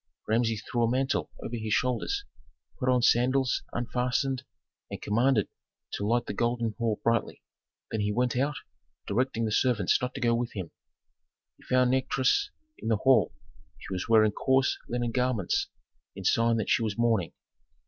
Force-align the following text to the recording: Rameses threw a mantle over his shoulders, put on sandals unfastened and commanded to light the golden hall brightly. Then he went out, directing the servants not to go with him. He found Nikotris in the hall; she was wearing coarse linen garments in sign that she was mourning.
Rameses 0.27 0.63
threw 0.63 0.81
a 0.81 0.89
mantle 0.89 1.29
over 1.43 1.55
his 1.57 1.73
shoulders, 1.75 2.25
put 2.79 2.89
on 2.89 3.03
sandals 3.03 3.61
unfastened 3.71 4.41
and 4.89 4.99
commanded 4.99 5.47
to 5.93 6.07
light 6.07 6.25
the 6.25 6.33
golden 6.33 6.73
hall 6.79 6.99
brightly. 7.03 7.43
Then 7.91 7.99
he 8.01 8.11
went 8.11 8.35
out, 8.35 8.55
directing 9.05 9.45
the 9.45 9.51
servants 9.51 10.01
not 10.01 10.15
to 10.15 10.19
go 10.19 10.33
with 10.33 10.53
him. 10.53 10.71
He 11.57 11.65
found 11.65 11.91
Nikotris 11.91 12.49
in 12.79 12.87
the 12.87 12.97
hall; 12.97 13.35
she 13.77 13.93
was 13.93 14.09
wearing 14.09 14.31
coarse 14.31 14.75
linen 14.89 15.11
garments 15.11 15.67
in 16.15 16.23
sign 16.23 16.57
that 16.57 16.71
she 16.71 16.81
was 16.81 16.97
mourning. 16.97 17.33